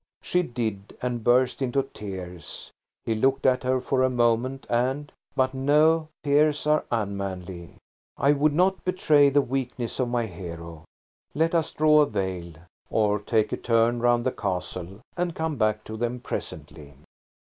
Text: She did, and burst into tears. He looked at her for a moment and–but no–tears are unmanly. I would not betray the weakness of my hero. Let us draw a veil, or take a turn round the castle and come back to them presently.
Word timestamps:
She 0.23 0.41
did, 0.41 0.97
and 1.03 1.23
burst 1.23 1.61
into 1.61 1.83
tears. 1.83 2.71
He 3.05 3.13
looked 3.13 3.45
at 3.45 3.61
her 3.61 3.79
for 3.79 4.01
a 4.01 4.09
moment 4.09 4.65
and–but 4.67 5.53
no–tears 5.53 6.65
are 6.65 6.85
unmanly. 6.89 7.75
I 8.17 8.31
would 8.31 8.53
not 8.55 8.83
betray 8.83 9.29
the 9.29 9.43
weakness 9.43 9.99
of 9.99 10.09
my 10.09 10.25
hero. 10.25 10.85
Let 11.35 11.53
us 11.53 11.71
draw 11.71 12.01
a 12.01 12.07
veil, 12.07 12.53
or 12.89 13.19
take 13.19 13.51
a 13.51 13.57
turn 13.57 13.99
round 13.99 14.25
the 14.25 14.31
castle 14.31 15.01
and 15.15 15.35
come 15.35 15.57
back 15.57 15.83
to 15.83 15.95
them 15.95 16.19
presently. 16.19 16.95